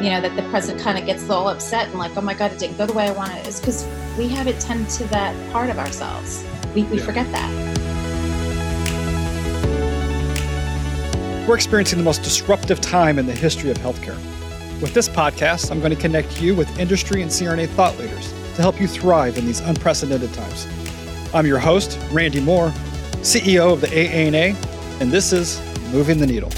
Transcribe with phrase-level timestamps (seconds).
[0.00, 2.52] you know, that the president kind of gets all upset and like, oh my God,
[2.52, 5.68] it didn't go the way I wanted, is because we haven't tended to that part
[5.68, 6.42] of ourselves.
[6.74, 7.04] We, we yeah.
[7.04, 7.50] forget that.
[11.46, 14.16] We're experiencing the most disruptive time in the history of healthcare.
[14.80, 18.62] With this podcast, I'm going to connect you with industry and CRNA thought leaders to
[18.62, 20.66] help you thrive in these unprecedented times.
[21.34, 22.70] I'm your host, Randy Moore,
[23.20, 24.56] CEO of the AANA,
[25.00, 25.60] and this is
[25.92, 26.50] Moving the Needle.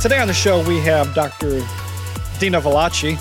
[0.00, 1.60] Today on the show, we have Dr.
[2.38, 3.18] Dina Velocci.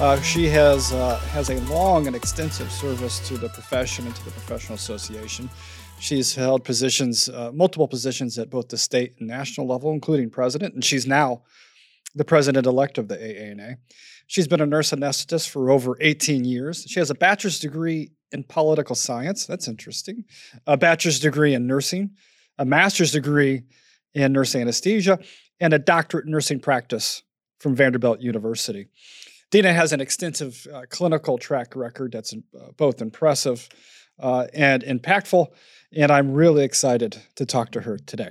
[0.00, 4.24] Uh, she has uh, has a long and extensive service to the profession and to
[4.24, 5.50] the professional association.
[6.00, 10.72] She's held positions, uh, multiple positions at both the state and national level, including president,
[10.72, 11.42] and she's now
[12.14, 13.76] the president elect of the AANA.
[14.26, 16.86] She's been a nurse anesthetist for over 18 years.
[16.88, 19.44] She has a bachelor's degree in political science.
[19.44, 20.24] That's interesting.
[20.66, 22.12] A bachelor's degree in nursing,
[22.56, 23.64] a master's degree
[24.14, 25.18] in nurse anesthesia,
[25.60, 27.22] and a doctorate in nursing practice
[27.58, 28.88] from Vanderbilt University.
[29.50, 33.68] Dina has an extensive uh, clinical track record that's uh, both impressive
[34.18, 35.48] uh, and impactful,
[35.94, 38.30] and I'm really excited to talk to her today.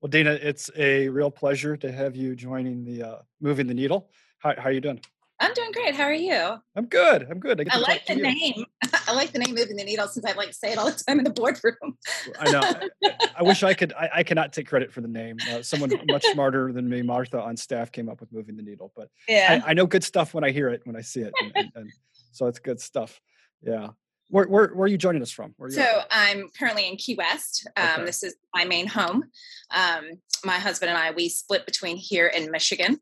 [0.00, 4.10] Well, Dina, it's a real pleasure to have you joining the uh, Moving the Needle.
[4.38, 5.00] How, how are you doing?
[5.44, 5.94] I'm doing great.
[5.94, 6.56] How are you?
[6.74, 7.26] I'm good.
[7.30, 7.60] I'm good.
[7.60, 8.64] I, I like the name.
[9.06, 11.04] I like the name moving the needle since I like to say it all the
[11.06, 11.98] time in the boardroom.
[12.38, 13.12] I know.
[13.36, 13.92] I, wish I could.
[13.92, 15.36] I, I, cannot take credit for the name.
[15.50, 18.90] Uh, someone much smarter than me, Martha, on staff, came up with moving the needle.
[18.96, 21.34] But yeah, I, I know good stuff when I hear it, when I see it,
[21.42, 21.92] and, and, and
[22.32, 23.20] so it's good stuff.
[23.62, 23.88] Yeah.
[24.30, 25.54] Where, where, where, are you joining us from?
[25.68, 26.06] so at?
[26.10, 27.68] I'm currently in Key West.
[27.76, 28.04] Um, okay.
[28.06, 29.24] This is my main home.
[29.70, 30.04] Um,
[30.44, 32.98] my husband and I, we split between here and Michigan.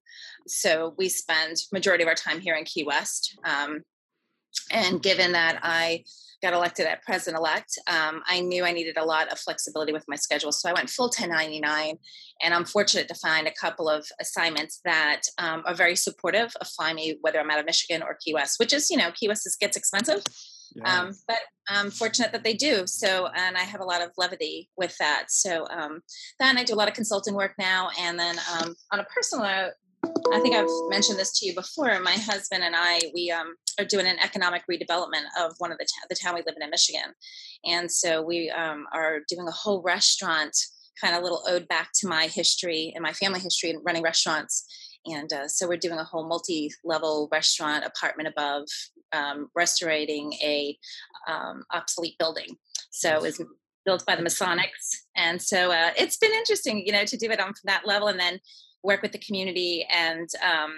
[0.47, 3.39] So we spend majority of our time here in Key West.
[3.45, 3.83] Um,
[4.71, 6.05] and given that I
[6.43, 10.05] got elected at president elect, um, I knew I needed a lot of flexibility with
[10.09, 10.51] my schedule.
[10.53, 11.97] So I went full 1099.
[12.43, 16.67] And I'm fortunate to find a couple of assignments that um, are very supportive of
[16.67, 19.29] flying me, whether I'm out of Michigan or Key West, which is, you know, Key
[19.29, 20.23] West is, gets expensive.
[20.85, 21.39] Um, but
[21.69, 22.87] I'm fortunate that they do.
[22.87, 25.27] So, and I have a lot of levity with that.
[25.29, 26.01] So, um,
[26.41, 27.91] then I do a lot of consulting work now.
[28.01, 29.73] And then um, on a personal note,
[30.05, 31.99] I think I've mentioned this to you before.
[32.01, 35.87] My husband and I, we um, are doing an economic redevelopment of one of the,
[36.09, 37.15] the town we live in in Michigan.
[37.65, 40.57] And so we um, are doing a whole restaurant
[41.01, 44.65] kind of little ode back to my history and my family history and running restaurants
[45.07, 48.67] and uh, so we're doing a whole multi-level restaurant apartment above
[49.13, 50.77] um, restoring a
[51.29, 52.57] um, obsolete building
[52.91, 53.43] so it was
[53.85, 57.41] built by the masonics and so uh, it's been interesting you know to do it
[57.41, 58.39] on that level and then
[58.83, 60.75] work with the community and um,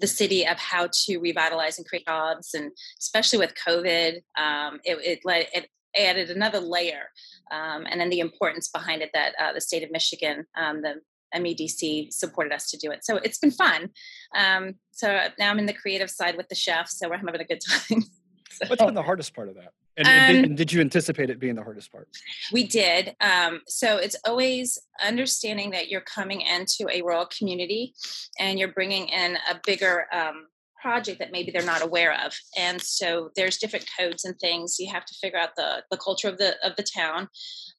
[0.00, 4.98] the city of how to revitalize and create jobs and especially with covid um, it,
[5.24, 5.68] it, it
[5.98, 7.04] added another layer
[7.52, 10.94] um, and then the importance behind it that uh, the state of michigan um, the
[11.34, 13.04] MEDC supported us to do it.
[13.04, 13.88] So it's been fun.
[14.36, 17.44] Um, so now I'm in the creative side with the chef, so we're having a
[17.44, 18.02] good time.
[18.50, 18.66] so.
[18.66, 19.72] What's been the hardest part of that?
[19.96, 22.08] And, and, did, um, did, you anticipate it being the hardest part?
[22.52, 23.14] We did.
[23.20, 27.94] Um, so it's always understanding that you're coming into a rural community
[28.38, 30.46] and you're bringing in a bigger um,
[30.80, 34.90] project that maybe they're not aware of and so there's different codes and things you
[34.92, 37.28] have to figure out the the culture of the of the town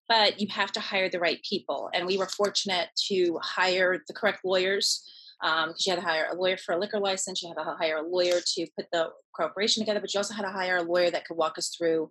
[0.07, 1.89] but you have to hire the right people.
[1.93, 5.03] And we were fortunate to hire the correct lawyers
[5.43, 7.97] um, you had to hire a lawyer for a liquor license, you had to hire
[7.97, 11.11] a lawyer to put the corporation together, but you also had to hire a lawyer
[11.11, 12.09] that could walk us through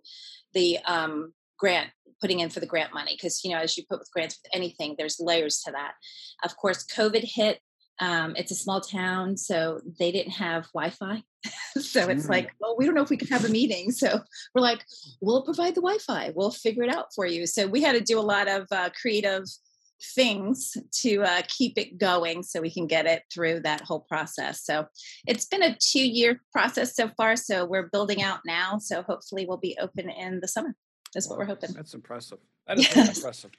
[0.53, 1.89] the um, grant
[2.21, 4.49] putting in for the grant money because you know as you put with grants with
[4.53, 5.93] anything there's layers to that
[6.43, 7.59] of course covid hit
[7.99, 11.23] um, it's a small town, so they didn't have Wi-Fi.
[11.79, 12.29] so it's mm.
[12.29, 13.91] like, well, we don't know if we can have a meeting.
[13.91, 14.19] So
[14.53, 14.83] we're like,
[15.21, 16.33] we'll provide the Wi-Fi.
[16.35, 17.45] We'll figure it out for you.
[17.45, 19.43] So we had to do a lot of uh, creative
[20.15, 24.63] things to uh, keep it going so we can get it through that whole process.
[24.63, 24.85] So
[25.27, 27.35] it's been a two year process so far.
[27.35, 28.77] So we're building out now.
[28.79, 30.75] So hopefully we'll be open in the summer.
[31.13, 31.73] That's wow, what we're hoping.
[31.73, 32.39] That's impressive.
[32.67, 33.17] That is yes.
[33.17, 33.51] impressive.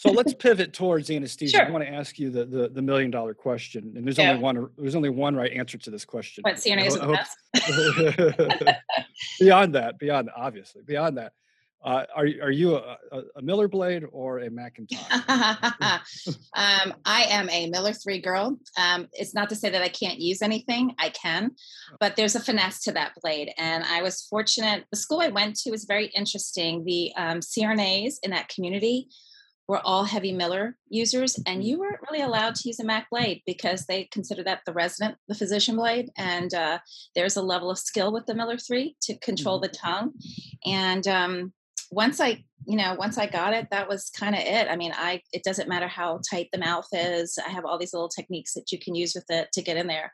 [0.00, 1.58] So let's pivot towards anesthesia.
[1.58, 1.66] Sure.
[1.66, 4.30] I want to ask you the, the, the million dollar question, and there's yeah.
[4.30, 6.42] only one there's only one right answer to this question.
[6.42, 8.78] What CNA is the best?
[9.40, 11.32] beyond that, beyond obviously beyond that,
[11.84, 12.98] uh, are are you a,
[13.36, 14.98] a, Miller blade or a Macintosh?
[15.28, 18.58] um, I am a Miller three girl.
[18.76, 21.52] Um, it's not to say that I can't use anything; I can,
[22.00, 23.52] but there's a finesse to that blade.
[23.58, 24.86] And I was fortunate.
[24.90, 26.84] The school I went to was very interesting.
[26.84, 29.08] The um, CRNAs in that community
[29.68, 33.42] were all heavy Miller users, and you weren't really allowed to use a Mac blade
[33.46, 36.08] because they consider that the resident, the physician blade.
[36.16, 36.78] And uh,
[37.14, 39.70] there's a level of skill with the Miller 3 to control mm-hmm.
[39.70, 40.12] the tongue.
[40.64, 41.52] And um,
[41.90, 44.68] once I, you know, once I got it, that was kind of it.
[44.68, 47.38] I mean, I it doesn't matter how tight the mouth is.
[47.44, 49.86] I have all these little techniques that you can use with it to get in
[49.86, 50.12] there.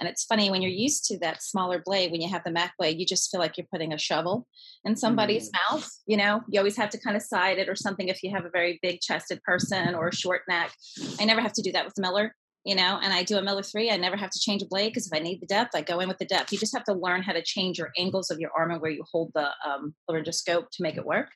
[0.00, 2.76] And it's funny when you're used to that smaller blade, when you have the Mac
[2.76, 4.46] blade, you just feel like you're putting a shovel
[4.84, 5.58] in somebody's mm.
[5.70, 5.88] mouth.
[6.06, 8.44] You know, you always have to kind of side it or something if you have
[8.44, 10.72] a very big chested person or a short neck.
[11.20, 13.62] I never have to do that with Miller you know, and I do a Miller
[13.62, 15.82] three, I never have to change a blade because if I need the depth, I
[15.82, 16.52] go in with the depth.
[16.52, 18.90] You just have to learn how to change your angles of your arm and where
[18.90, 21.28] you hold the um, laryngoscope to make it work.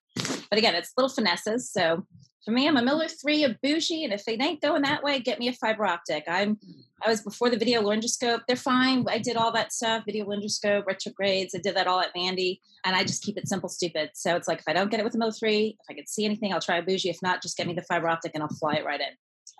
[0.48, 1.70] But again, it's little finesses.
[1.70, 2.06] So
[2.44, 5.18] for me, I'm a Miller three, a bougie, and if they ain't going that way,
[5.18, 6.24] get me a fiber optic.
[6.28, 6.58] I'm
[7.04, 8.42] I was before the video laryngoscope.
[8.46, 9.04] They're fine.
[9.08, 11.54] I did all that stuff, video laryngoscope, retrogrades.
[11.54, 14.10] I did that all at Vandy, and I just keep it simple, stupid.
[14.14, 16.06] So it's like if I don't get it with a Miller three, if I can
[16.06, 17.10] see anything, I'll try a bougie.
[17.10, 19.08] If not, just get me the fiber optic, and I'll fly it right in.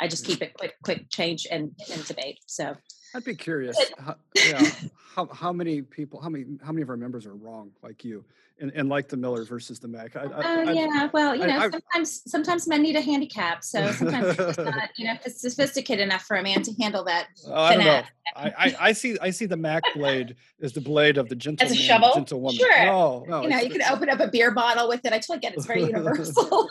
[0.00, 2.41] I just keep it quick, quick change and and debate.
[2.47, 2.77] So
[3.15, 3.79] I'd be curious.
[3.99, 4.62] How, yeah,
[5.15, 8.25] how, how many people, how many, how many of our members are wrong like you,
[8.61, 10.15] and, and like the Miller versus the Mac?
[10.17, 14.59] Oh uh, yeah, well, you know, sometimes sometimes men need a handicap, so sometimes it's
[14.59, 17.29] not, you know, if it's sophisticated enough for a man to handle that.
[17.47, 18.03] Oh, I don't know.
[18.35, 21.65] I, I, I, see I see the Mac blade as the blade of the gentle
[21.67, 22.59] as a shovel, gentle woman.
[22.59, 22.85] Sure.
[22.85, 25.12] No, no, you know, you can open up a beer bottle with it.
[25.15, 25.56] I totally get it.
[25.56, 26.71] It's very universal.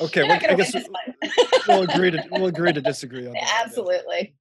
[0.00, 0.74] Okay, well, I guess
[1.68, 3.62] we'll agree to we'll agree to disagree on that.
[3.64, 4.34] Absolutely.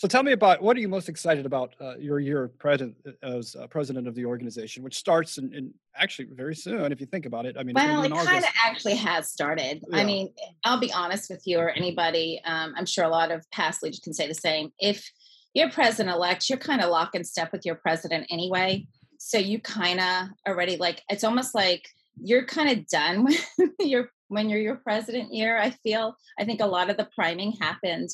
[0.00, 3.36] So tell me about what are you most excited about uh, your year president uh,
[3.36, 6.90] as uh, president of the organization, which starts in, in, actually very soon.
[6.90, 9.82] If you think about it, I mean, well, it kind of actually has started.
[9.90, 9.98] Yeah.
[9.98, 10.32] I mean,
[10.64, 12.40] I'll be honest with you or anybody.
[12.46, 14.72] Um, I'm sure a lot of past leaders can say the same.
[14.78, 15.06] If
[15.52, 18.86] you're president elect, you're kind of lock and step with your president anyway.
[19.18, 21.86] So you kind of already like it's almost like
[22.22, 23.24] you're kind of done
[23.58, 25.58] with your when you're your president year.
[25.58, 28.08] I feel I think a lot of the priming happened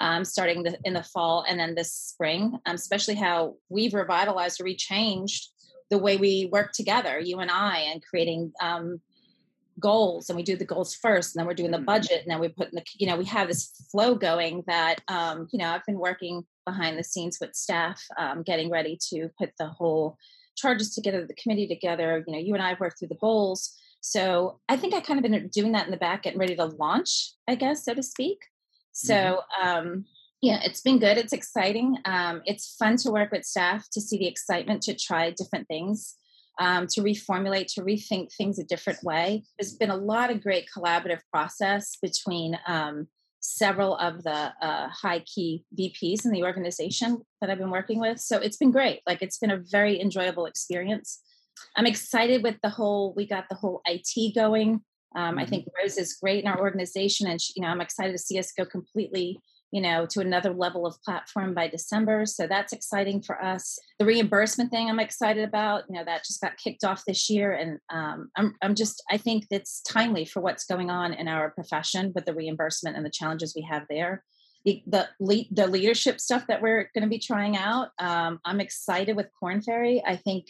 [0.00, 4.60] um, starting the, in the fall and then this spring, um, especially how we've revitalized
[4.60, 5.46] or rechanged
[5.90, 9.00] the way we work together, you and I, and creating um,
[9.80, 10.28] goals.
[10.28, 11.86] And we do the goals first, and then we're doing the mm-hmm.
[11.86, 15.00] budget, and then we put in the, you know, we have this flow going that,
[15.08, 19.30] um, you know, I've been working behind the scenes with staff, um, getting ready to
[19.38, 20.18] put the whole
[20.56, 22.22] charges together, the committee together.
[22.26, 23.76] You know, you and I have worked through the goals
[24.08, 26.66] so I think I kind of been doing that in the back, getting ready to
[26.66, 28.38] launch, I guess, so to speak.
[28.92, 29.68] So mm-hmm.
[29.68, 30.04] um,
[30.40, 31.18] yeah, it's been good.
[31.18, 31.98] It's exciting.
[32.04, 36.14] Um, it's fun to work with staff to see the excitement to try different things,
[36.60, 39.42] um, to reformulate, to rethink things a different way.
[39.58, 43.08] There's been a lot of great collaborative process between um,
[43.40, 48.20] several of the uh, high key VPs in the organization that I've been working with.
[48.20, 49.00] So it's been great.
[49.04, 51.22] Like it's been a very enjoyable experience.
[51.76, 54.82] I'm excited with the whole, we got the whole IT going.
[55.16, 55.38] Um, mm-hmm.
[55.38, 58.18] I think Rose is great in our organization, and she, you know I'm excited to
[58.18, 59.40] see us go completely,
[59.72, 62.26] you know, to another level of platform by December.
[62.26, 63.78] So that's exciting for us.
[63.98, 65.84] The reimbursement thing I'm excited about.
[65.88, 69.16] You know, that just got kicked off this year, and um, I'm I'm just I
[69.16, 73.10] think that's timely for what's going on in our profession with the reimbursement and the
[73.10, 74.22] challenges we have there.
[74.66, 77.88] The the, le- the leadership stuff that we're going to be trying out.
[77.98, 80.02] Um, I'm excited with Korn Ferry.
[80.04, 80.46] I think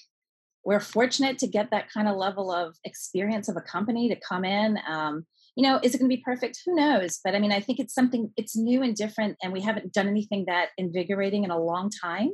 [0.66, 4.44] we're fortunate to get that kind of level of experience of a company to come
[4.44, 4.76] in.
[4.88, 5.24] Um,
[5.54, 6.60] you know, is it going to be perfect?
[6.66, 7.20] Who knows?
[7.24, 10.08] But I mean, I think it's something, it's new and different, and we haven't done
[10.08, 12.32] anything that invigorating in a long time.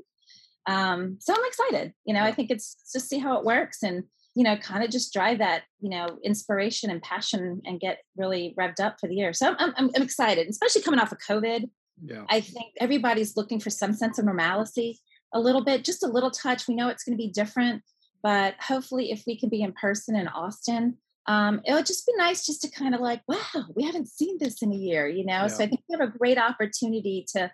[0.67, 1.93] Um, so I'm excited.
[2.07, 4.05] You know, I think it's just see how it works and,
[4.35, 8.55] you know, kind of just drive that, you know, inspiration and passion and get really
[8.59, 9.35] revved up for the year.
[9.35, 11.69] So I'm, I'm, I'm excited, especially coming off of COVID.
[12.03, 12.25] Yeah.
[12.31, 15.01] I think everybody's looking for some sense of normalcy
[15.35, 16.67] a little bit, just a little touch.
[16.67, 17.83] We know it's going to be different
[18.23, 22.13] but hopefully, if we can be in person in Austin, um, it would just be
[22.17, 25.25] nice just to kind of like, wow, we haven't seen this in a year, you
[25.25, 25.43] know?
[25.43, 25.47] Yeah.
[25.47, 27.51] So I think we have a great opportunity to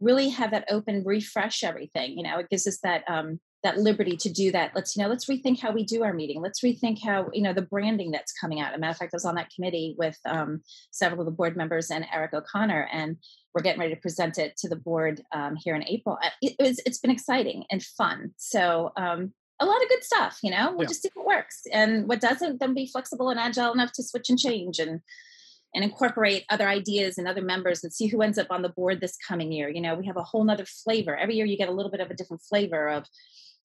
[0.00, 2.16] really have that open, refresh everything.
[2.18, 4.72] You know, it gives us that um, that liberty to do that.
[4.74, 6.42] Let's, you know, let's rethink how we do our meeting.
[6.42, 8.72] Let's rethink how, you know, the branding that's coming out.
[8.72, 11.32] As a matter of fact, I was on that committee with um, several of the
[11.32, 13.16] board members and Eric O'Connor, and
[13.54, 16.18] we're getting ready to present it to the board um, here in April.
[16.42, 18.32] It was, it's been exciting and fun.
[18.36, 20.70] So um, a lot of good stuff, you know.
[20.72, 20.88] We'll yeah.
[20.88, 21.62] just see what works.
[21.72, 25.00] And what doesn't, then be flexible and agile enough to switch and change and
[25.74, 29.00] and incorporate other ideas and other members and see who ends up on the board
[29.00, 29.68] this coming year.
[29.68, 31.16] You know, we have a whole nother flavor.
[31.16, 33.06] Every year you get a little bit of a different flavor of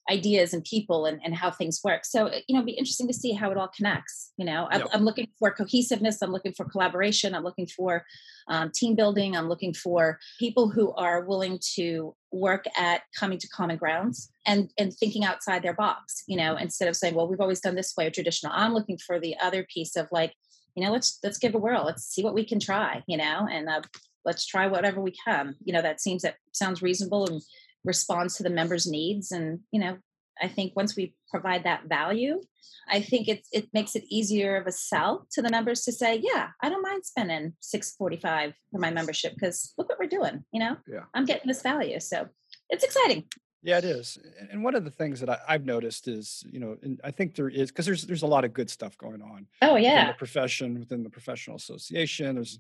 [0.09, 2.05] ideas and people and, and how things work.
[2.05, 4.31] So, you know, it'd be interesting to see how it all connects.
[4.37, 4.87] You know, yep.
[4.93, 6.21] I'm looking for cohesiveness.
[6.21, 7.35] I'm looking for collaboration.
[7.35, 8.05] I'm looking for
[8.47, 9.35] um, team building.
[9.35, 14.69] I'm looking for people who are willing to work at coming to common grounds and
[14.77, 16.23] and thinking outside their box.
[16.27, 18.97] You know, instead of saying, "Well, we've always done this way or traditional." I'm looking
[18.97, 20.33] for the other piece of like,
[20.75, 23.47] you know let's let's give a whirl let's see what we can try you know
[23.51, 23.81] and uh,
[24.23, 27.41] let's try whatever we can you know that seems that sounds reasonable and
[27.86, 29.98] responds to the members needs and you know
[30.41, 32.41] i think once we provide that value
[32.89, 36.21] i think it, it makes it easier of a sell to the members to say
[36.21, 40.59] yeah i don't mind spending 645 for my membership because look what we're doing you
[40.59, 42.27] know yeah i'm getting this value so
[42.69, 43.25] it's exciting
[43.62, 44.17] yeah, it is.
[44.51, 47.36] And one of the things that I, have noticed is, you know, and I think
[47.36, 49.48] there is because there's there's a lot of good stuff going on.
[49.62, 50.07] Oh yeah.
[50.07, 52.59] the profession, within the professional association, there's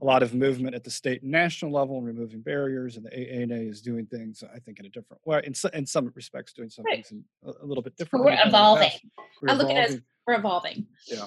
[0.00, 3.10] a lot of movement at the state and national level and removing barriers, and the
[3.10, 5.40] AANA is doing things, I think, in a different way.
[5.44, 7.06] In, in some respects, doing some right.
[7.06, 8.24] things in a, a, little bit different.
[8.24, 8.90] We're evolving.
[9.40, 10.86] We're I look at it as we're evolving.
[11.06, 11.26] Yeah.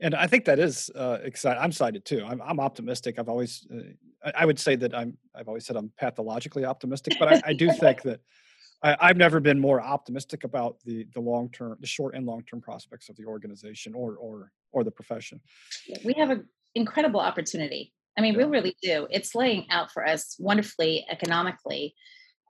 [0.00, 1.62] And I think that is uh, exciting.
[1.62, 2.24] I'm excited too.
[2.24, 3.18] I'm, I'm optimistic.
[3.18, 7.32] I've always, uh, I would say that I'm, I've always said I'm pathologically optimistic, but
[7.32, 8.20] I, I do think that
[8.84, 12.42] I, have never been more optimistic about the the long term, the short and long
[12.42, 15.40] term prospects of the organization or or or the profession.
[16.04, 17.94] We have an incredible opportunity.
[18.16, 18.46] I mean, yeah.
[18.46, 19.06] we really do.
[19.10, 21.94] It's laying out for us wonderfully economically.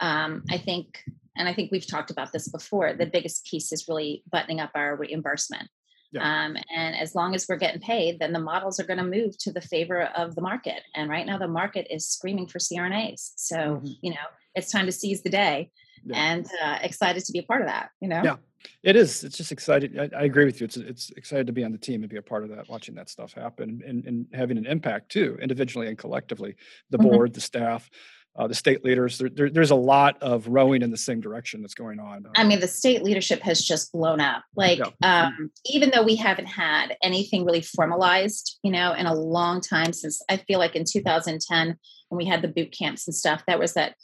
[0.01, 0.99] Um, I think,
[1.37, 2.93] and I think we've talked about this before.
[2.93, 5.69] The biggest piece is really buttoning up our reimbursement.
[6.13, 6.23] Yeah.
[6.23, 9.37] Um, and as long as we're getting paid, then the models are going to move
[9.39, 10.83] to the favor of the market.
[10.95, 13.33] And right now, the market is screaming for CRNAs.
[13.37, 13.87] So, mm-hmm.
[14.01, 15.73] you know, it's time to seize the day
[16.05, 16.17] yeah.
[16.17, 17.91] and uh, excited to be a part of that.
[18.01, 18.23] You know.
[18.23, 18.37] Yeah,
[18.83, 19.25] it is.
[19.25, 19.99] It's just excited.
[19.99, 20.67] I, I, agree with you.
[20.67, 22.95] It's it's excited to be on the team and be a part of that, watching
[22.97, 26.57] that stuff happen, and, and having an impact too, individually and collectively.
[26.91, 27.09] The mm-hmm.
[27.09, 27.89] board, the staff.
[28.37, 29.17] Uh, the state leaders.
[29.17, 32.25] There, there, there's a lot of rowing in the same direction that's going on.
[32.35, 34.43] I mean, the state leadership has just blown up.
[34.57, 35.27] Like, yeah.
[35.27, 39.93] um, even though we haven't had anything really formalized, you know, in a long time
[39.93, 41.79] since I feel like in 2010
[42.09, 43.95] when we had the boot camps and stuff, that was that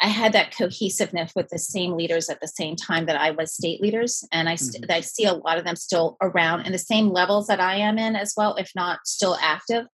[0.00, 3.54] I had that cohesiveness with the same leaders at the same time that I was
[3.54, 4.92] state leaders, and I st- mm-hmm.
[4.92, 7.98] I see a lot of them still around in the same levels that I am
[7.98, 9.86] in as well, if not still active.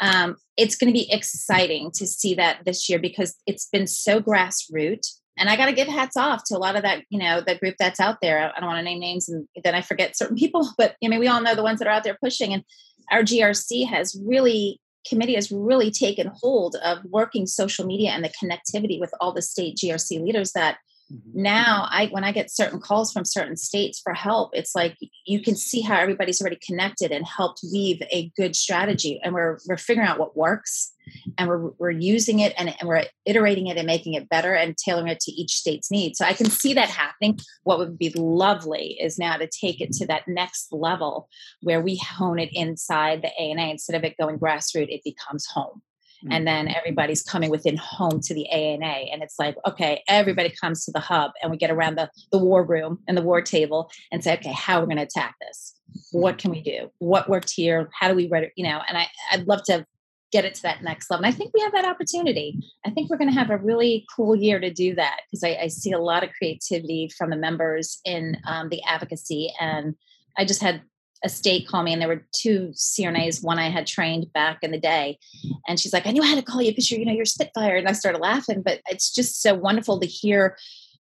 [0.00, 4.20] Um, it's going to be exciting to see that this year because it's been so
[4.20, 5.18] grassroots.
[5.38, 7.56] And I got to give hats off to a lot of that, you know, the
[7.56, 8.52] group that's out there.
[8.54, 11.20] I don't want to name names and then I forget certain people, but I mean,
[11.20, 12.52] we all know the ones that are out there pushing.
[12.52, 12.64] And
[13.10, 18.30] our GRC has really committee has really taken hold of working social media and the
[18.30, 20.78] connectivity with all the state GRC leaders that
[21.12, 21.42] mm-hmm.
[21.42, 25.40] now I when I get certain calls from certain states for help, it's like you
[25.40, 29.20] can see how everybody's already connected and helped weave a good strategy.
[29.22, 30.92] And we're we're figuring out what works
[31.38, 34.76] and we're, we're using it and, and we're iterating it and making it better and
[34.76, 36.18] tailoring it to each state's needs.
[36.18, 37.38] So I can see that happening.
[37.64, 41.28] What would be lovely is now to take it to that next level
[41.60, 45.82] where we hone it inside the ANA instead of it going grassroots, it becomes home.
[46.24, 46.32] Mm-hmm.
[46.32, 48.86] And then everybody's coming within home to the ANA.
[49.12, 52.38] And it's like, okay, everybody comes to the hub and we get around the, the
[52.38, 55.34] war room and the war table and say, okay, how are we going to attack
[55.40, 55.74] this?
[56.12, 56.90] What can we do?
[56.98, 57.90] What worked here?
[57.92, 59.86] How do we, you know, and I, I'd love to
[60.32, 61.24] get it to that next level.
[61.24, 62.58] And I think we have that opportunity.
[62.84, 65.56] I think we're going to have a really cool year to do that because I,
[65.62, 69.52] I, see a lot of creativity from the members in um, the advocacy.
[69.60, 69.94] And
[70.36, 70.82] I just had
[71.24, 73.42] a state call me, and there were two CRNAs.
[73.42, 75.18] One I had trained back in the day,
[75.66, 77.24] and she's like, "I knew I had to call you because you're, you know, you're
[77.24, 78.62] Spitfire." And I started laughing.
[78.62, 80.56] But it's just so wonderful to hear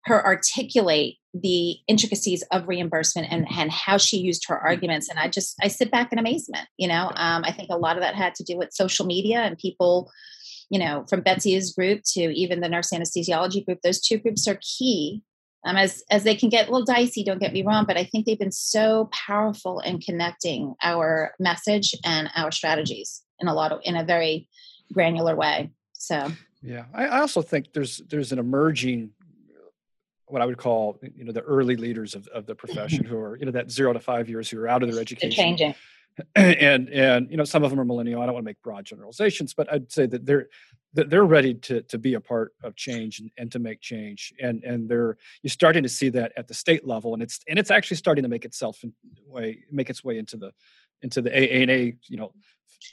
[0.05, 5.27] her articulate the intricacies of reimbursement and, and how she used her arguments and i
[5.27, 7.11] just i sit back in amazement you know?
[7.15, 10.09] Um, i think a lot of that had to do with social media and people
[10.69, 14.59] you know from betsy's group to even the nurse anesthesiology group those two groups are
[14.61, 15.21] key.
[15.65, 18.03] Um, as as they can get a little dicey don't get me wrong but i
[18.03, 23.71] think they've been so powerful in connecting our message and our strategies in a lot
[23.71, 24.47] of in a very
[24.93, 26.31] granular way so.
[26.61, 29.09] Yeah i also think there's there's an emerging
[30.35, 33.37] what I would call, you know, the early leaders of, of the profession who are,
[33.37, 35.29] you know, that zero to five years who are out of their education.
[35.29, 35.75] They're changing.
[36.33, 38.21] And, and, you know, some of them are millennial.
[38.21, 40.47] I don't want to make broad generalizations, but I'd say that they're,
[40.93, 44.33] that they're ready to, to be a part of change and, and to make change.
[44.41, 47.59] And, and they're, you're starting to see that at the state level and it's, and
[47.59, 48.93] it's actually starting to make itself in
[49.27, 50.53] way, make its way into the,
[51.05, 52.33] into the AANA, you know,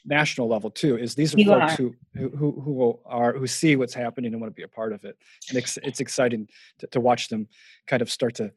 [0.05, 1.77] national level too is these are you folks are.
[1.77, 5.05] Who, who who are who see what's happening and want to be a part of
[5.05, 5.17] it.
[5.49, 7.49] And it's, it's exciting to, to watch them
[7.87, 8.53] kind of start to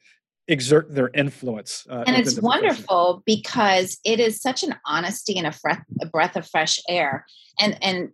[0.47, 5.53] exert their influence uh, and it's wonderful because it is such an honesty and a,
[5.63, 7.25] breath, a breath of fresh air.
[7.59, 8.09] And and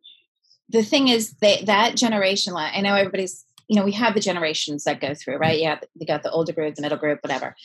[0.69, 4.85] the thing is they, that generation i know everybody's you know we have the generations
[4.85, 5.59] that go through right?
[5.59, 7.55] Yeah you got the older group the middle group whatever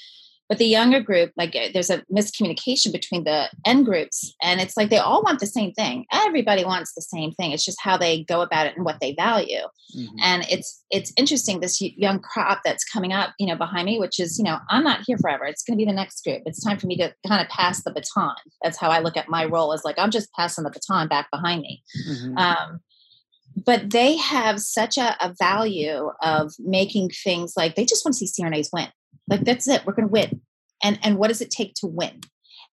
[0.49, 4.77] but the younger group, like uh, there's a miscommunication between the end groups, and it's
[4.77, 6.07] like they all want the same thing.
[6.13, 7.53] Everybody wants the same thing.
[7.53, 9.63] It's just how they go about it and what they value.
[9.97, 10.17] Mm-hmm.
[10.23, 14.21] And it's it's interesting this young crop that's coming up, you know, behind me, which
[14.21, 15.45] is you know I'm not here forever.
[15.45, 16.43] It's going to be the next group.
[16.47, 18.37] It's time for me to kind of pass the baton.
[18.63, 19.73] That's how I look at my role.
[19.73, 21.83] As like I'm just passing the baton back behind me.
[22.09, 22.39] Mm-hmm.
[22.39, 22.81] Um,
[23.65, 28.27] but they have such a, a, value of making things like they just want to
[28.27, 28.89] see CRNAs win.
[29.29, 29.85] Like that's it.
[29.85, 30.41] We're going to win.
[30.83, 32.21] And and what does it take to win?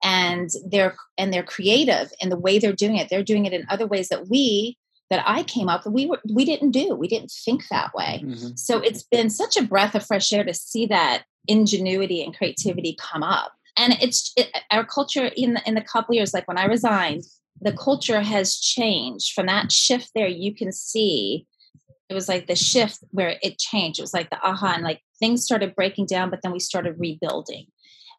[0.03, 3.09] And they're and they're creative in the way they're doing it.
[3.09, 4.77] They're doing it in other ways that we
[5.09, 6.95] that I came up we were we didn't do.
[6.95, 8.21] We didn't think that way.
[8.23, 8.55] Mm-hmm.
[8.55, 12.97] So it's been such a breath of fresh air to see that ingenuity and creativity
[12.99, 13.53] come up.
[13.77, 17.23] And it's it, our culture in the, in the couple years, like when I resigned,
[17.61, 20.27] the culture has changed from that shift there.
[20.27, 21.45] You can see
[22.09, 23.99] it was like the shift where it changed.
[23.99, 26.95] It was like the aha, and like things started breaking down, but then we started
[26.99, 27.67] rebuilding.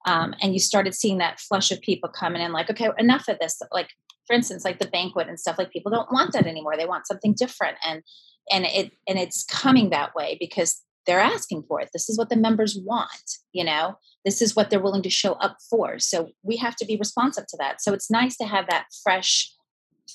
[0.07, 3.38] Um, and you started seeing that flush of people coming in, like, okay, enough of
[3.38, 3.59] this.
[3.73, 3.88] Like,
[4.26, 5.59] for instance, like the banquet and stuff.
[5.59, 6.76] Like, people don't want that anymore.
[6.76, 8.03] They want something different, and
[8.50, 11.91] and it and it's coming that way because they're asking for it.
[11.93, 13.38] This is what the members want.
[13.53, 15.99] You know, this is what they're willing to show up for.
[15.99, 17.83] So we have to be responsive to that.
[17.83, 19.53] So it's nice to have that fresh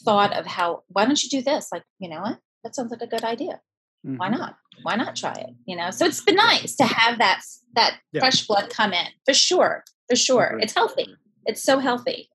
[0.03, 0.83] thought of how.
[0.87, 1.67] Why don't you do this?
[1.71, 2.39] Like, you know what?
[2.63, 3.61] That sounds like a good idea.
[4.05, 4.17] Mm-hmm.
[4.17, 4.57] Why not?
[4.83, 5.55] Why not try it?
[5.65, 7.41] You know, so it's been nice to have that
[7.75, 8.21] that yeah.
[8.21, 10.57] fresh blood come in for sure, for sure.
[10.61, 11.15] It's healthy.
[11.45, 12.29] It's so healthy.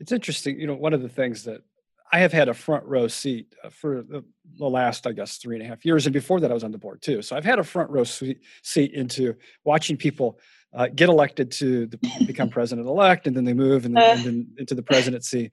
[0.00, 0.60] It's interesting.
[0.60, 1.62] You know, one of the things that
[2.12, 4.24] I have had a front row seat uh, for the,
[4.58, 6.78] last, I guess, three and a half years, and before that, I was on the
[6.78, 7.22] board too.
[7.22, 8.40] So I've had a front row seat
[8.92, 10.38] into watching people
[10.74, 14.14] uh, get elected to the, become president elect, and then they move and then, uh.
[14.14, 15.50] and then into the presidency.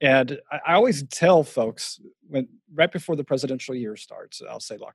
[0.00, 4.76] And I, I, always tell folks when right before the presidential year starts, I'll say,
[4.76, 4.94] look,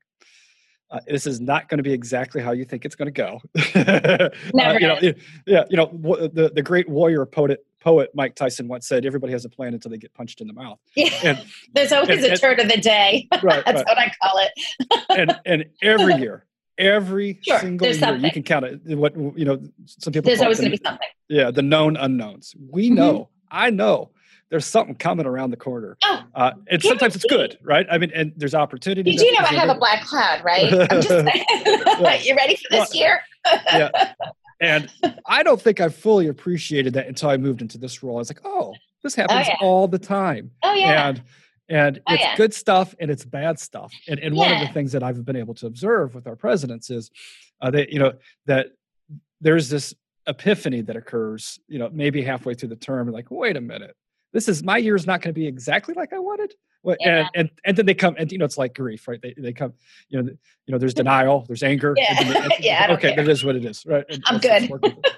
[0.92, 3.42] uh, this is not going to be exactly how you think it's going to go.
[3.76, 4.32] Never.
[4.56, 5.14] Uh, you know,
[5.46, 5.88] yeah, you know,
[6.34, 9.92] the the great warrior poet poet Mike Tyson once said, "Everybody has a plan until
[9.92, 11.10] they get punched in the mouth." Yeah.
[11.24, 13.28] And, There's always and, a turn of the day.
[13.44, 13.86] Right, That's right.
[13.86, 15.06] what I call it.
[15.10, 16.46] and and every year,
[16.78, 18.24] every sure, single year, something.
[18.24, 18.98] you can count it.
[18.98, 20.30] What you know, some people.
[20.30, 21.08] There's always going to be something.
[21.30, 22.56] Yeah, the known unknowns.
[22.72, 22.96] We mm-hmm.
[22.96, 23.30] know.
[23.52, 24.12] I know
[24.50, 25.98] there's something coming around the corner.
[26.04, 27.86] Oh, uh, and sometimes it's good, right?
[27.90, 29.12] I mean, and there's opportunity.
[29.12, 30.72] You do know I have a black cloud, right?
[30.92, 31.26] I'm just saying.
[32.24, 33.22] you ready for this well, year?
[33.46, 34.14] yeah.
[34.62, 34.90] And
[35.28, 38.16] I don't think I fully appreciated that until I moved into this role.
[38.16, 39.58] I was like, oh, this oh, happens oh, yeah.
[39.68, 40.52] all the time.
[40.64, 41.10] Oh yeah.
[41.10, 41.24] And
[41.68, 42.38] and oh, it's yeah.
[42.38, 43.92] good stuff and it's bad stuff.
[44.08, 44.42] And and yeah.
[44.42, 47.12] one of the things that I've been able to observe with our presidents is
[47.62, 48.14] uh, that you know
[48.46, 48.68] that
[49.42, 49.94] there's this
[50.28, 53.96] epiphany that occurs, you know, maybe halfway through the term, like, wait a minute,
[54.36, 56.54] this is my year is not going to be exactly like I wanted.
[56.84, 57.20] Well, yeah.
[57.20, 59.20] and, and and then they come and you know it's like grief, right?
[59.20, 59.74] They they come,
[60.10, 60.30] you know,
[60.66, 61.96] you know, there's denial, there's anger.
[61.98, 62.88] Yeah, they, yeah.
[62.92, 64.04] Okay, that is what it is, right?
[64.10, 64.70] And I'm good.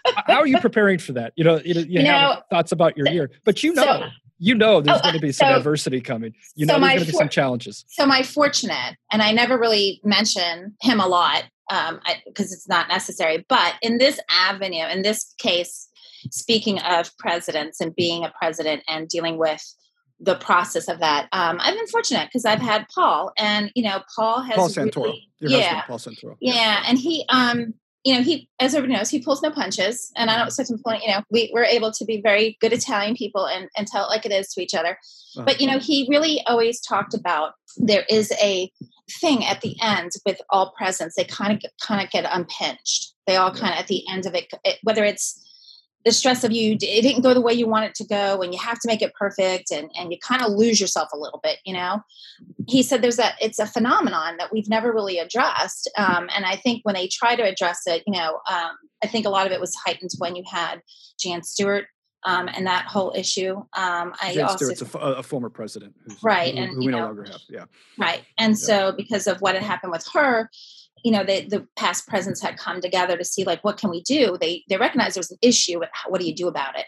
[0.27, 1.33] How are you preparing for that?
[1.35, 3.83] You know, you, you, you have know, thoughts about your year, but you know.
[3.83, 4.07] So,
[4.39, 6.31] you know there's oh, going to be some so, adversity coming.
[6.53, 7.83] You know so there's going to be some challenges.
[7.87, 11.99] So my fortunate, and I never really mention him a lot because um,
[12.37, 13.45] it's not necessary.
[13.49, 15.86] But in this avenue, in this case,
[16.31, 19.63] speaking of presidents and being a president and dealing with
[20.19, 21.27] the process of that.
[21.31, 25.13] Um, I've been fortunate because I've had Paul, and you know, Paul has Paul Santoro,
[25.41, 26.53] really, yeah, husband, Paul Santoro, yeah.
[26.53, 30.29] yeah, and he, um, you know, he, as everybody knows, he pulls no punches, and
[30.29, 31.03] I don't expect him point.
[31.03, 34.09] You know, we we're able to be very good Italian people and and tell it
[34.09, 34.91] like it is to each other.
[35.37, 35.43] Uh-huh.
[35.45, 38.71] But you know, he really always talked about there is a
[39.21, 41.15] thing at the end with all presidents.
[41.15, 43.13] They kind of kind of get unpinched.
[43.27, 45.43] They all kind of at the end of it, it whether it's
[46.07, 48.53] the stress of you it didn't go the way you want it to go and
[48.53, 51.41] you have to make it perfect and, and you kind of lose yourself a little
[51.43, 52.01] bit you know
[52.65, 56.55] he said there's a it's a phenomenon that we've never really addressed um, and i
[56.55, 58.71] think when they try to address it you know um,
[59.03, 60.81] i think a lot of it was heightened when you had
[61.19, 61.87] jan stewart
[62.23, 63.55] um, and that whole issue.
[63.73, 66.99] Um, I Jan also, Stewart's a, a former president, right, who, and who we know,
[66.99, 67.41] no longer have.
[67.47, 67.65] Yeah,
[67.97, 68.21] right.
[68.37, 68.55] And yeah.
[68.55, 70.49] so, because of what had happened with her,
[71.03, 74.01] you know the, the past presidents had come together to see like what can we
[74.01, 74.37] do?
[74.39, 76.85] They they recognized there was an issue what do you do about it?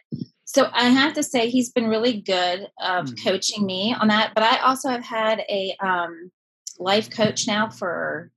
[0.49, 3.23] So i have to say he's been really good of mm.
[3.23, 6.31] coaching me on that but i also have had a um,
[6.79, 8.31] life coach now for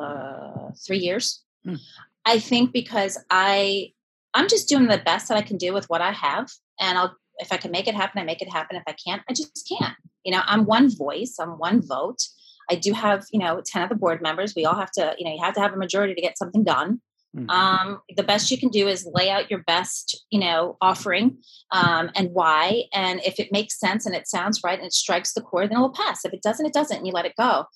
[0.00, 1.44] uh, three years.
[1.66, 1.78] Mm.
[2.24, 3.92] i think because i
[4.32, 6.48] i'm just doing the best that i can do with what i have
[6.80, 8.76] and i'll if i can make it happen i make it happen.
[8.76, 9.96] If i can't i just can't.
[10.24, 12.22] You know i'm one voice i'm one vote
[12.70, 14.54] I do have, you know, 10 of the board members.
[14.54, 16.64] We all have to, you know, you have to have a majority to get something
[16.64, 17.00] done.
[17.36, 17.50] Mm-hmm.
[17.50, 21.38] Um, the best you can do is lay out your best, you know, offering
[21.72, 22.84] um, and why.
[22.92, 25.78] And if it makes sense and it sounds right and it strikes the chord, then
[25.78, 26.24] it will pass.
[26.24, 27.66] If it doesn't, it doesn't, and you let it go.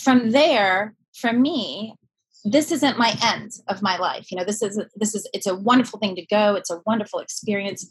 [0.00, 1.94] From there, for me,
[2.44, 5.54] this isn't my end of my life you know this is this is it's a
[5.54, 7.86] wonderful thing to go it's a wonderful experience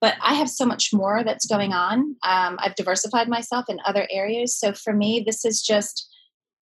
[0.00, 2.16] but i have so much more that's going on.
[2.22, 4.58] Um, i've diversified myself in other areas.
[4.58, 6.09] So for me this is just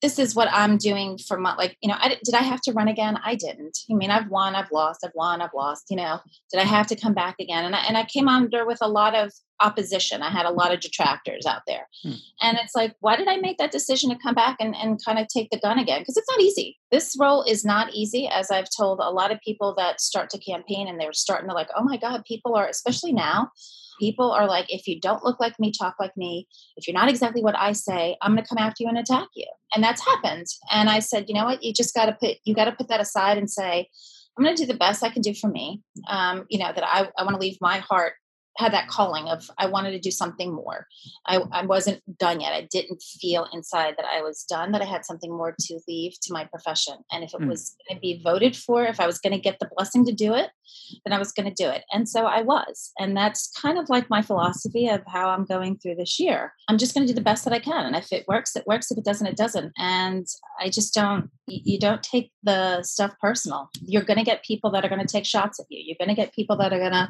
[0.00, 2.72] this is what I'm doing for my like you know I did I have to
[2.72, 3.18] run again?
[3.24, 3.78] I didn't.
[3.90, 6.20] I mean I've won I've lost I've won I've lost you know.
[6.52, 7.64] Did I have to come back again?
[7.64, 10.22] And I, and I came under with a lot of opposition.
[10.22, 11.88] I had a lot of detractors out there.
[12.02, 12.12] Hmm.
[12.42, 15.18] and it's like why did I make that decision to come back and, and kind
[15.18, 16.00] of take the gun again?
[16.00, 16.78] Because it's not easy.
[16.92, 20.38] This role is not easy as I've told a lot of people that start to
[20.38, 23.50] campaign and they're starting to like oh my god people are especially now
[23.98, 27.08] people are like, if you don't look like me, talk like me, if you're not
[27.08, 29.46] exactly what I say, I'm going to come after you and attack you.
[29.74, 30.46] And that's happened.
[30.70, 31.62] And I said, you know what?
[31.62, 33.88] You just got to put, you got to put that aside and say,
[34.36, 35.82] I'm going to do the best I can do for me.
[36.08, 38.14] Um, you know, that I, I want to leave my heart
[38.58, 40.86] had that calling of I wanted to do something more.
[41.26, 42.52] I, I wasn't done yet.
[42.52, 46.14] I didn't feel inside that I was done, that I had something more to leave
[46.22, 46.94] to my profession.
[47.12, 47.48] And if it mm.
[47.48, 50.12] was going to be voted for, if I was going to get the blessing to
[50.12, 50.50] do it,
[51.04, 51.84] then I was going to do it.
[51.92, 52.90] And so I was.
[52.98, 56.52] And that's kind of like my philosophy of how I'm going through this year.
[56.68, 57.86] I'm just going to do the best that I can.
[57.86, 58.90] And if it works, it works.
[58.90, 59.72] If it doesn't, it doesn't.
[59.78, 60.26] And
[60.60, 63.70] I just don't, you don't take the stuff personal.
[63.80, 65.82] You're going to get people that are going to take shots at you.
[65.84, 67.08] You're going to get people that are going to,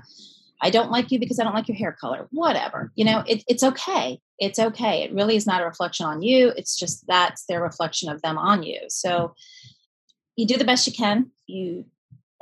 [0.61, 2.27] I don't like you because I don't like your hair color.
[2.31, 2.93] Whatever.
[2.97, 4.21] You know, it, it's okay.
[4.39, 5.03] It's okay.
[5.03, 6.53] It really is not a reflection on you.
[6.57, 8.81] It's just that's their reflection of them on you.
[8.89, 9.35] So
[10.37, 11.31] you do the best you can.
[11.47, 11.85] You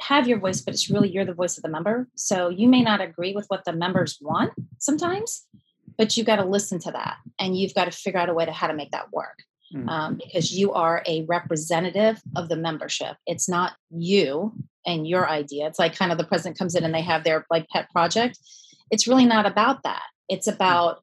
[0.00, 2.09] have your voice, but it's really you're the voice of the member.
[2.14, 5.46] So you may not agree with what the members want sometimes,
[5.96, 8.44] but you've got to listen to that and you've got to figure out a way
[8.44, 9.38] to how to make that work.
[9.74, 9.88] Mm.
[9.88, 13.16] Um, because you are a representative of the membership.
[13.26, 14.52] It's not you
[14.87, 15.66] and your idea.
[15.66, 18.38] It's like kind of the president comes in and they have their like pet project.
[18.92, 20.05] It's really not about that.
[20.29, 20.55] It's mm.
[20.55, 21.02] about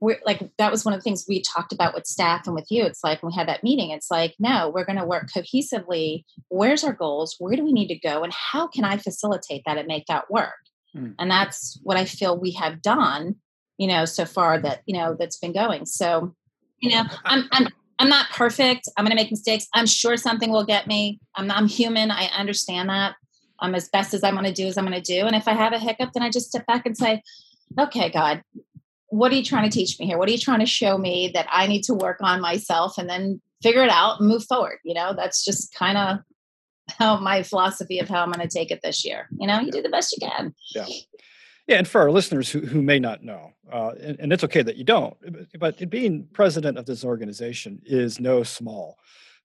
[0.00, 2.66] we're like that was one of the things we talked about with staff and with
[2.70, 2.84] you.
[2.84, 6.24] It's like when we had that meeting, it's like, no, we're going to work cohesively.
[6.48, 7.36] Where's our goals?
[7.38, 8.22] Where do we need to go?
[8.22, 10.58] And how can I facilitate that and make that work?
[10.96, 11.14] Mm.
[11.18, 13.36] And that's what I feel we have done,
[13.78, 15.86] you know, so far that, you know, that's been going.
[15.86, 16.34] So,
[16.80, 17.68] you know, I'm, I'm,
[18.00, 18.88] I'm not perfect.
[18.96, 19.68] I'm going to make mistakes.
[19.74, 21.20] I'm sure something will get me.
[21.34, 22.10] I'm, I'm human.
[22.10, 23.14] I understand that.
[23.60, 25.26] I'm as best as I'm going to do as I'm going to do.
[25.26, 27.22] And if I have a hiccup, then I just step back and say,
[27.78, 28.42] okay, God,
[29.08, 30.16] what are you trying to teach me here?
[30.16, 33.08] What are you trying to show me that I need to work on myself and
[33.08, 34.78] then figure it out and move forward?
[34.82, 36.18] You know, that's just kind of
[36.98, 39.28] how my philosophy of how I'm going to take it this year.
[39.38, 40.54] You know, you do the best you can.
[40.74, 40.86] Yeah.
[41.70, 44.60] Yeah, and for our listeners who, who may not know, uh, and, and, it's okay
[44.60, 45.16] that you don't,
[45.60, 48.98] but being president of this organization is no small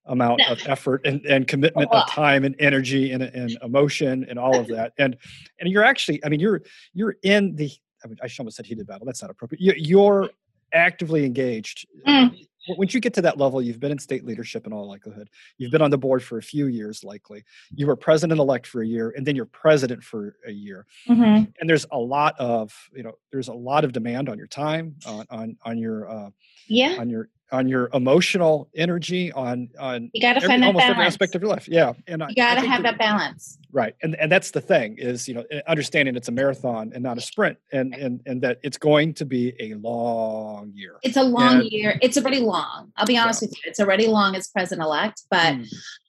[0.07, 0.53] amount no.
[0.53, 4.65] of effort and, and commitment of time and energy and, and emotion and all of
[4.69, 4.93] that.
[4.97, 5.15] And
[5.59, 6.63] and you're actually, I mean, you're
[6.95, 7.69] you're in the
[8.03, 9.05] I, mean, I almost said heated battle.
[9.05, 9.77] That's not appropriate.
[9.77, 10.31] You're
[10.73, 11.88] actively engaged.
[12.07, 12.35] Mm
[12.69, 15.30] once you get to that level, you've been in state leadership in all likelihood.
[15.58, 17.43] You've been on the board for a few years, likely.
[17.73, 20.86] You were president elect for a year, and then you're president for a year.
[21.08, 21.51] Mm-hmm.
[21.60, 24.95] And there's a lot of, you know, there's a lot of demand on your time,
[25.06, 26.30] on on, on your, uh,
[26.67, 30.82] yeah, on your on your emotional energy on on you got to find that almost
[30.82, 30.95] balance.
[30.95, 34.15] every aspect of your life yeah and you got to have that balance right and
[34.15, 37.57] and that's the thing is you know understanding it's a marathon and not a sprint
[37.73, 41.71] and and and that it's going to be a long year it's a long and,
[41.71, 43.49] year it's already long i'll be honest yeah.
[43.49, 45.67] with you it's already long as president elect but mm.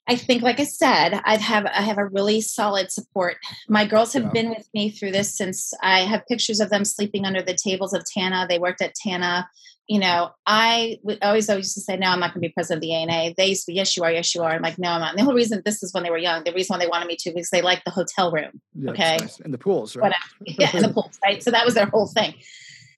[0.09, 3.35] I think, like I said, I have I have a really solid support.
[3.67, 4.29] My girls have yeah.
[4.29, 7.91] been with me through this since I have pictures of them sleeping under the tables
[7.91, 8.45] of Tana.
[8.47, 9.49] They worked at Tana
[9.87, 12.51] you know, I would always always used to say, no, I'm not going to be
[12.51, 13.33] president of the ANA.
[13.37, 14.51] They used to be, yes, you are, yes, you are.
[14.51, 15.11] I'm like, no, I'm not.
[15.11, 16.43] And the whole reason this is when they were young.
[16.43, 18.61] The reason why they wanted me to because they liked the hotel room.
[18.75, 19.17] Yeah, okay.
[19.17, 19.39] Nice.
[19.39, 20.13] And the pools, right?
[20.45, 21.41] yeah, and the pools, right?
[21.41, 22.35] So that was their whole thing.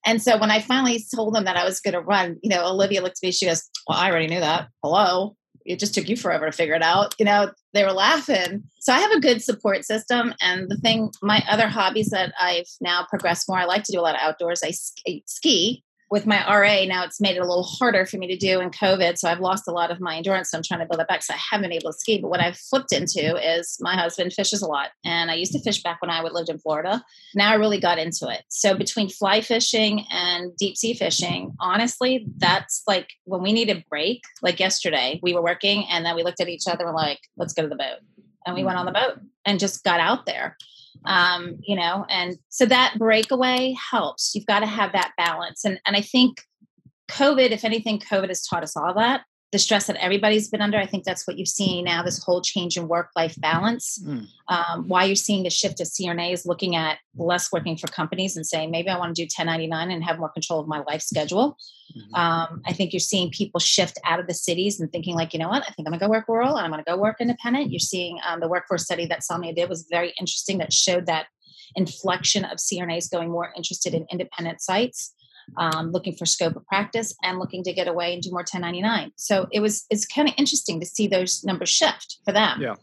[0.06, 2.65] And so when I finally told them that I was going to run, you know,
[2.65, 4.67] Olivia looked at me, she goes, well, I already knew that.
[4.84, 5.36] Hello.
[5.65, 7.15] It just took you forever to figure it out.
[7.19, 8.63] You know, they were laughing.
[8.80, 10.34] So I have a good support system.
[10.41, 14.00] And the thing, my other hobbies that I've now progressed more, I like to do
[14.00, 14.62] a lot of outdoors.
[14.63, 18.36] I ski with my RA now, it's made it a little harder for me to
[18.36, 19.17] do in COVID.
[19.17, 20.50] So I've lost a lot of my endurance.
[20.50, 21.22] So I'm trying to build it back.
[21.22, 22.19] So I haven't been able to ski.
[22.19, 24.89] But what I've flipped into is my husband fishes a lot.
[25.06, 27.04] And I used to fish back when I would lived in Florida.
[27.36, 28.43] Now I really got into it.
[28.50, 33.84] So between fly fishing and deep sea fishing, honestly, that's like when we need a
[33.89, 34.24] break.
[34.41, 37.54] Like yesterday, we were working and then we looked at each other and like, let's
[37.54, 38.00] go to the boat.
[38.45, 40.58] And we went on the boat and just got out there
[41.06, 44.34] um, you know and so that breakaway helps.
[44.36, 46.41] You've got to have that balance and and i think
[47.10, 49.21] covid if anything covid has taught us all that
[49.52, 50.78] the stress that everybody's been under.
[50.78, 54.00] I think that's what you're seeing now this whole change in work life balance.
[54.06, 54.28] Mm.
[54.48, 58.46] Um, why you're seeing the shift of CRNAs looking at less working for companies and
[58.46, 61.58] saying, maybe I want to do 1099 and have more control of my life schedule.
[61.98, 62.16] Mm-hmm.
[62.16, 65.40] Um, I think you're seeing people shift out of the cities and thinking, like, you
[65.40, 66.98] know what, I think I'm going to go work rural and I'm going to go
[66.98, 67.72] work independent.
[67.72, 71.26] You're seeing um, the workforce study that Somnia did was very interesting that showed that
[71.76, 75.14] inflection of CRNAs going more interested in independent sites
[75.58, 79.12] um, looking for scope of practice and looking to get away and do more 1099
[79.16, 82.62] so it was it's kind of interesting to see those numbers shift for them.
[82.62, 82.76] Yeah.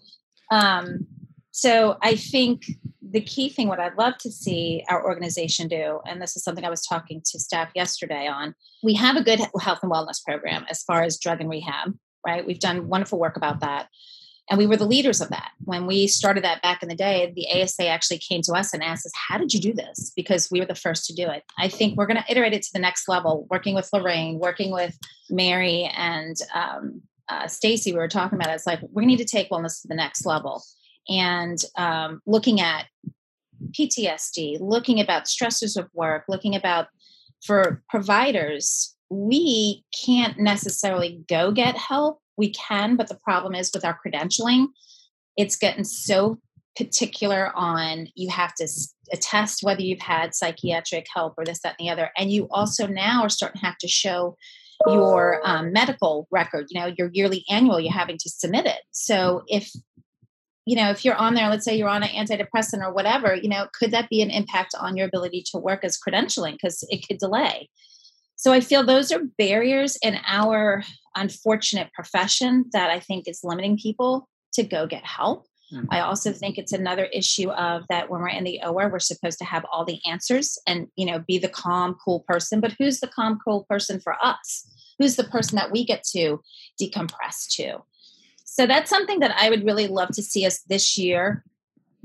[0.51, 1.07] Um,
[1.51, 2.67] so i think
[3.01, 6.67] the key thing what i'd love to see our organization do and this is something
[6.67, 10.67] i was talking to staff yesterday on we have a good health and wellness program
[10.69, 11.95] as far as drug and rehab
[12.27, 12.47] right?
[12.47, 13.89] We've done wonderful work about that
[14.49, 15.51] and we were the leaders of that.
[15.65, 18.83] When we started that back in the day, the ASA actually came to us and
[18.83, 20.13] asked us, How did you do this?
[20.15, 21.45] Because we were the first to do it.
[21.59, 24.73] I think we're going to iterate it to the next level, working with Lorraine, working
[24.73, 24.97] with
[25.29, 27.93] Mary and um, uh, Stacy.
[27.93, 28.55] We were talking about it.
[28.55, 30.63] It's like we need to take wellness to the next level
[31.09, 32.87] and um, looking at
[33.79, 36.89] PTSD, looking about stressors of work, looking about
[37.45, 43.85] for providers, we can't necessarily go get help we can, but the problem is with
[43.85, 44.67] our credentialing,
[45.37, 46.39] it's getting so
[46.77, 48.69] particular on you have to
[49.13, 52.11] attest whether you've had psychiatric help or this, that, and the other.
[52.17, 54.37] And you also now are starting to have to show
[54.87, 58.81] your um, medical record, you know, your yearly annual, you're having to submit it.
[58.91, 59.71] So if
[60.67, 63.49] you know, if you're on there, let's say you're on an antidepressant or whatever, you
[63.49, 67.07] know, could that be an impact on your ability to work as credentialing because it
[67.07, 67.71] could delay?
[68.47, 70.85] So I feel those are barriers in our
[71.17, 75.49] unfortunate profession that I think is limiting people to go get help.
[75.75, 75.87] Mm-hmm.
[75.91, 79.39] I also think it's another issue of that when we're in the OR, we're supposed
[79.39, 82.61] to have all the answers and you know be the calm, cool person.
[82.61, 84.65] But who's the calm, cool person for us?
[85.01, 86.41] Who's the person that we get to
[86.81, 87.79] decompress to?
[88.45, 91.43] So that's something that I would really love to see us this year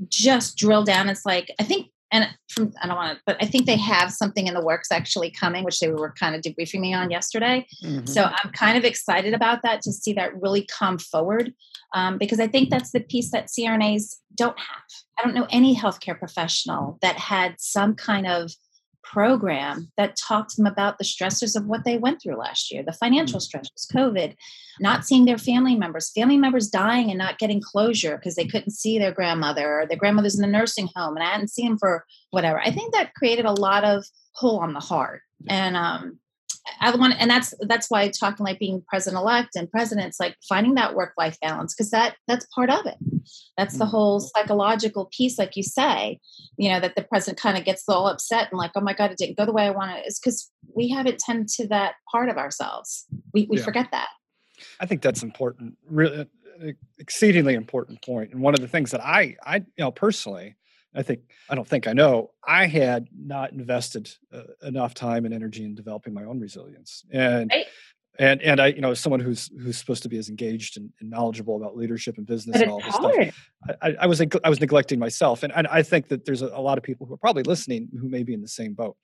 [0.08, 1.08] just drill down.
[1.08, 4.12] It's like I think and from I don't want to, but I think they have
[4.12, 7.66] something in the works actually coming, which they were kind of debriefing me on yesterday.
[7.82, 8.06] Mm-hmm.
[8.06, 11.54] So I'm kind of excited about that to see that really come forward
[11.94, 14.82] um, because I think that's the piece that CRNAs don't have.
[15.18, 18.52] I don't know any healthcare professional that had some kind of
[19.04, 22.82] program that talked to them about the stressors of what they went through last year
[22.82, 23.48] the financial mm.
[23.48, 24.34] stressors covid
[24.80, 28.70] not seeing their family members family members dying and not getting closure because they couldn't
[28.70, 31.78] see their grandmother or their grandmother's in the nursing home and i hadn't seen them
[31.78, 32.58] for whatever.
[32.58, 34.04] I think that created a lot of
[34.38, 35.22] pull on the heart.
[35.48, 36.18] And um,
[36.80, 40.74] I want, and that's that's why talking like being president elect and presidents, like finding
[40.74, 42.94] that work life balance, because that that's part of it.
[43.56, 43.90] That's the mm-hmm.
[43.90, 46.20] whole psychological piece, like you say,
[46.56, 49.10] you know, that the president kind of gets all upset and like, oh my god,
[49.10, 50.06] it didn't go the way I wanted.
[50.06, 53.06] Is because we haven't tend to that part of ourselves.
[53.34, 53.64] We we yeah.
[53.64, 54.08] forget that.
[54.78, 56.26] I think that's important, really
[56.98, 58.32] exceedingly important point.
[58.32, 60.56] And one of the things that I I you know personally
[60.94, 65.34] I think I don't think I know I had not invested uh, enough time and
[65.34, 67.66] energy in developing my own resilience and right.
[68.18, 70.90] and and I you know as someone who's who's supposed to be as engaged and,
[71.00, 73.14] and knowledgeable about leadership and business but and all this hard.
[73.14, 73.50] stuff
[73.80, 76.60] I, I, was I was neglecting myself and, and I think that there's a, a,
[76.60, 78.96] lot of people who are probably listening who may be in the same boat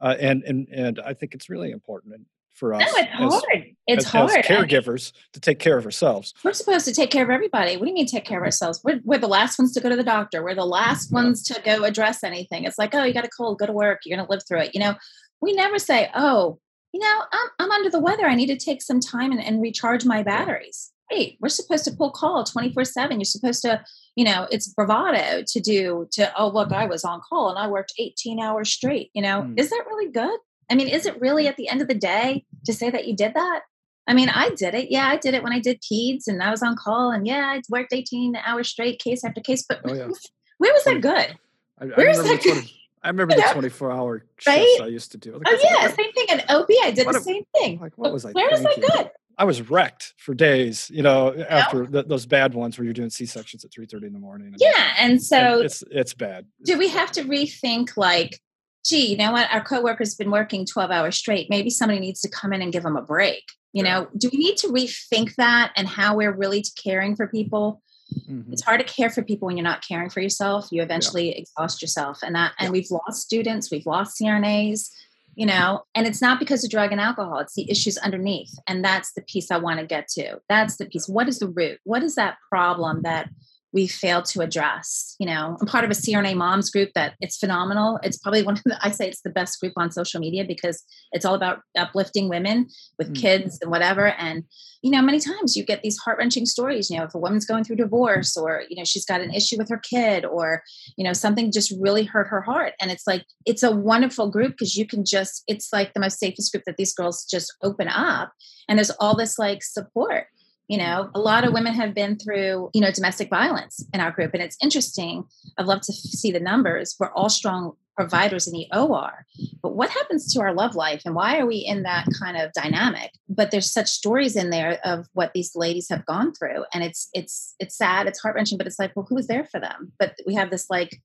[0.00, 2.22] uh, and and and I think it's really important
[2.54, 2.80] for us.
[2.80, 3.75] No, it's as, hard.
[3.86, 4.30] It's as, hard.
[4.30, 6.34] As caregivers to take care of ourselves.
[6.42, 7.76] We're supposed to take care of everybody.
[7.76, 8.80] What do you mean take care of ourselves?
[8.82, 10.42] We're, we're the last ones to go to the doctor.
[10.42, 11.22] We're the last yeah.
[11.22, 12.64] ones to go address anything.
[12.64, 14.00] It's like, oh, you got a cold, go to work.
[14.04, 14.74] You're going to live through it.
[14.74, 14.94] You know,
[15.40, 16.58] we never say, oh,
[16.92, 18.26] you know, I'm, I'm under the weather.
[18.26, 20.92] I need to take some time and, and recharge my batteries.
[21.10, 23.20] Hey, we're supposed to pull call 24 7.
[23.20, 23.84] You're supposed to,
[24.16, 27.68] you know, it's bravado to do to, oh, look, I was on call and I
[27.68, 29.10] worked 18 hours straight.
[29.14, 29.60] You know, mm.
[29.60, 30.40] is that really good?
[30.68, 33.14] I mean, is it really at the end of the day to say that you
[33.14, 33.60] did that?
[34.06, 34.90] I mean, I did it.
[34.90, 37.54] Yeah, I did it when I did peds and I was on call and yeah,
[37.56, 39.64] I worked 18 hours straight, case after case.
[39.68, 40.08] But oh, yeah.
[40.58, 41.36] where was that good?
[41.78, 42.52] I, I where is that good?
[42.52, 44.78] 20, I remember the 24 hour shifts right?
[44.82, 45.32] I used to do.
[45.32, 46.26] Like, oh, yeah, same thing.
[46.30, 47.80] In OB, I did the same thing.
[47.80, 48.82] Like, what was I Where thinking?
[48.82, 49.10] was that good?
[49.38, 53.10] I was wrecked for days, you know, after the, those bad ones where you're doing
[53.10, 54.48] C sections at 3:30 in the morning.
[54.48, 56.46] And, yeah, and so and it's it's bad.
[56.64, 58.40] Do we have to rethink like
[58.86, 59.52] gee, you know what?
[59.52, 61.50] Our coworker's been working 12 hours straight.
[61.50, 63.42] Maybe somebody needs to come in and give them a break.
[63.76, 67.82] You know, do we need to rethink that and how we're really caring for people?
[68.26, 68.50] Mm-hmm.
[68.50, 70.68] It's hard to care for people when you're not caring for yourself.
[70.70, 71.42] You eventually yeah.
[71.42, 72.20] exhaust yourself.
[72.22, 72.72] And that and yeah.
[72.72, 74.88] we've lost students, we've lost CRNAs,
[75.34, 78.54] you know, and it's not because of drug and alcohol, it's the issues underneath.
[78.66, 80.40] And that's the piece I want to get to.
[80.48, 81.06] That's the piece.
[81.06, 81.78] What is the root?
[81.84, 83.28] What is that problem that
[83.76, 85.14] we fail to address.
[85.18, 88.00] You know, I'm part of a CRNA moms group that it's phenomenal.
[88.02, 90.82] It's probably one of the, I say it's the best group on social media because
[91.12, 93.20] it's all about uplifting women with mm-hmm.
[93.20, 94.06] kids and whatever.
[94.06, 94.44] And,
[94.80, 97.44] you know, many times you get these heart wrenching stories, you know, if a woman's
[97.44, 100.62] going through divorce or, you know, she's got an issue with her kid or,
[100.96, 102.72] you know, something just really hurt her heart.
[102.80, 106.18] And it's like, it's a wonderful group because you can just, it's like the most
[106.18, 108.32] safest group that these girls just open up.
[108.70, 110.28] And there's all this like support
[110.68, 114.10] you know a lot of women have been through you know domestic violence in our
[114.10, 114.32] group.
[114.34, 115.24] And it's interesting
[115.58, 116.96] i'd love to see the numbers.
[116.98, 119.24] We're all strong providers in the or
[119.62, 121.02] but what happens to our love life?
[121.04, 123.10] And why are we in that kind of dynamic?
[123.28, 126.64] But there's such stories in there of what these ladies have gone through.
[126.72, 129.60] And it's it's it's sad it's heart-wrenching but it's like well who was there for
[129.60, 129.92] them?
[129.98, 131.00] But we have this like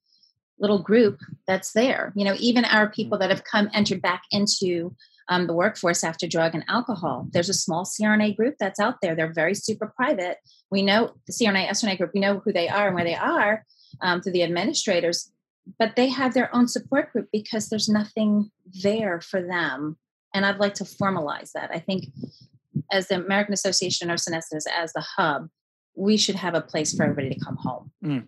[0.60, 2.12] little group that's there.
[2.16, 3.22] You know even our people mm.
[3.22, 4.94] that have come entered back into
[5.30, 7.28] um, the workforce after drug and alcohol.
[7.32, 9.16] There's a small CRNA group that's out there.
[9.16, 10.38] They're very super private.
[10.70, 12.12] We know the CRNA SRNA group.
[12.14, 13.66] We know who they are and where they are
[14.02, 15.32] um, through the administrators,
[15.80, 18.52] but they have their own support group because there's nothing
[18.84, 19.98] there for them.
[20.34, 21.72] And I'd like to formalize that.
[21.72, 22.06] I think
[22.92, 25.50] as the American Association of Nurse Anesthetists, as the hub,
[25.96, 27.92] we should have a place for everybody to come home.
[28.04, 28.12] Mm.
[28.12, 28.26] And,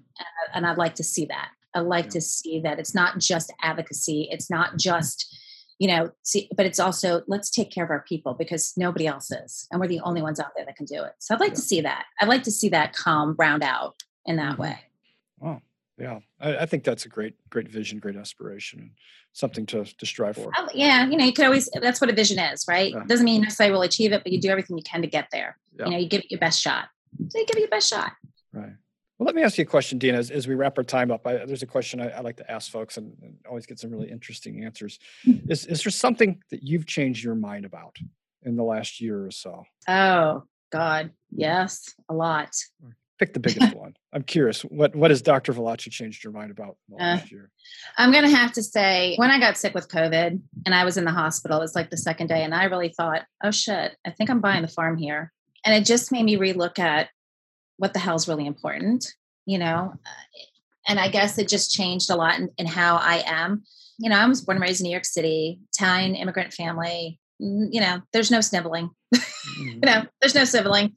[0.53, 1.49] and I'd like to see that.
[1.73, 2.12] I'd like yeah.
[2.12, 4.27] to see that it's not just advocacy.
[4.32, 5.33] It's not just
[5.79, 9.31] you know see but it's also let's take care of our people because nobody else
[9.31, 11.13] is and we're the only ones out there that can do it.
[11.19, 11.55] So i'd like yeah.
[11.55, 12.05] to see that.
[12.21, 14.62] I'd like to see that come round out in that mm-hmm.
[14.62, 14.79] way.
[15.39, 15.62] Wow.
[15.97, 16.19] Yeah.
[16.39, 18.91] I, I, think that's a great great vision great aspiration and
[19.33, 20.51] something to, to strive for.
[20.57, 22.93] Oh, yeah you know you could always that's what a vision is right?
[22.93, 23.03] Yeah.
[23.07, 25.57] doesn't mean necessarily will achieve it but you do everything you can to get there.
[25.77, 25.86] Yeah.
[25.86, 26.86] you know you give it your best shot.
[27.29, 28.13] So you give it your best shot.
[28.53, 28.73] Right
[29.23, 30.17] well, let me ask you a question, Dina.
[30.17, 32.51] As, as we wrap our time up, I, there's a question I, I, like to
[32.51, 34.99] ask folks, and, and, always get some really interesting answers.
[35.47, 37.95] Is is there something that you've changed your mind about
[38.41, 39.63] in the last year or so?
[39.88, 42.49] Oh God, yes, a lot.
[43.17, 43.95] Pick the biggest one.
[44.12, 44.63] I'm curious.
[44.63, 45.53] What what has Dr.
[45.53, 47.49] Velocci changed your mind about uh, last year?
[47.97, 51.05] I'm gonna have to say when I got sick with COVID and I was in
[51.05, 54.12] the hospital, it was like the second day, and I really thought, oh shit, I
[54.12, 55.31] think I'm buying the farm here.
[55.65, 57.07] And it just made me relook at
[57.77, 59.13] what the hell is really important,
[59.45, 59.93] you know?
[60.88, 63.63] And I guess it just changed a lot in, in how I am.
[63.99, 67.19] You know, I was born and raised in New York City, Italian immigrant family.
[67.39, 68.89] You know, there's no sniveling.
[69.43, 69.69] Mm-hmm.
[69.71, 70.93] you know, there's no sniveling.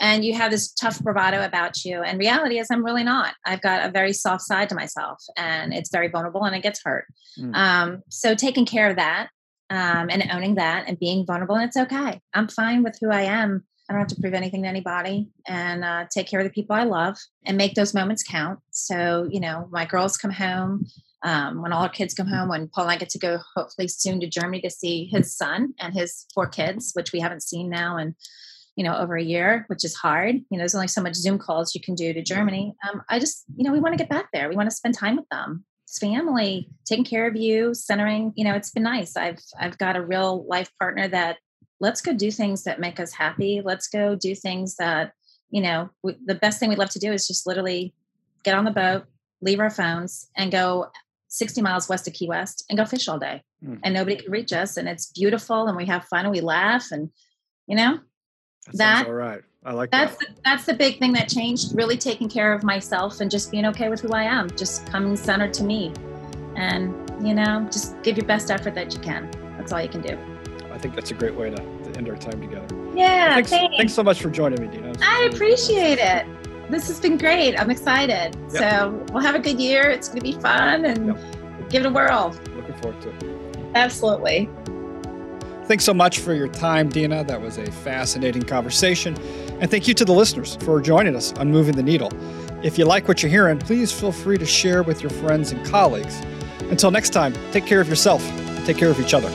[0.00, 2.02] And you have this tough bravado about you.
[2.02, 3.34] And reality is, I'm really not.
[3.44, 6.80] I've got a very soft side to myself, and it's very vulnerable and it gets
[6.82, 7.04] hurt.
[7.38, 7.54] Mm.
[7.54, 9.28] Um, so, taking care of that
[9.70, 12.20] um, and owning that and being vulnerable, and it's okay.
[12.32, 15.84] I'm fine with who I am I don't have to prove anything to anybody and
[15.84, 18.58] uh, take care of the people I love and make those moments count.
[18.70, 20.86] So, you know, my girls come home,
[21.22, 23.88] um, when all our kids come home, when Paul and I get to go hopefully
[23.88, 27.68] soon to Germany to see his son and his four kids, which we haven't seen
[27.68, 28.14] now in,
[28.76, 30.36] you know, over a year, which is hard.
[30.36, 32.74] You know, there's only so much Zoom calls you can do to Germany.
[32.88, 34.48] Um, I just, you know, we want to get back there.
[34.48, 35.66] We want to spend time with them.
[35.84, 38.32] It's family, taking care of you, centering.
[38.36, 39.16] You know, it's been nice.
[39.16, 41.36] I've I've got a real life partner that
[41.82, 43.60] let's go do things that make us happy.
[43.62, 45.12] Let's go do things that,
[45.50, 47.92] you know, we, the best thing we'd love to do is just literally
[48.44, 49.04] get on the boat,
[49.42, 50.86] leave our phones, and go
[51.28, 53.42] 60 miles west of Key West and go fish all day.
[53.66, 53.80] Mm.
[53.82, 54.76] And nobody can reach us.
[54.76, 57.10] And it's beautiful and we have fun and we laugh and,
[57.66, 57.98] you know,
[58.74, 59.42] that, that all right.
[59.64, 60.28] I like that's that.
[60.28, 61.74] The, that's the big thing that changed.
[61.74, 64.50] Really taking care of myself and just being okay with who I am.
[64.50, 65.92] Just coming centered to me,
[66.56, 66.92] and
[67.24, 69.30] you know, just give your best effort that you can.
[69.56, 70.31] That's all you can do
[70.82, 72.66] think that's a great way to, to end our time together.
[72.94, 73.76] Yeah, thanks, thanks.
[73.76, 73.94] thanks.
[73.94, 74.92] so much for joining me, Dina.
[75.00, 76.26] I appreciate it.
[76.68, 77.58] This has been great.
[77.58, 78.36] I'm excited.
[78.50, 78.50] Yep.
[78.50, 79.88] So we'll have a good year.
[79.88, 81.70] It's going to be fun and yep.
[81.70, 82.34] give it a whirl.
[82.56, 83.56] Looking forward to it.
[83.74, 84.50] Absolutely.
[85.66, 87.24] Thanks so much for your time, Dina.
[87.24, 89.16] That was a fascinating conversation.
[89.60, 92.10] And thank you to the listeners for joining us on Moving the Needle.
[92.62, 95.64] If you like what you're hearing, please feel free to share with your friends and
[95.66, 96.20] colleagues.
[96.62, 98.22] Until next time, take care of yourself,
[98.64, 99.30] take care of each other.